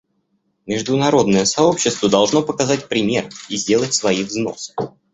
[0.65, 4.73] Международное сообщество должно показать пример и сделать свои взносы.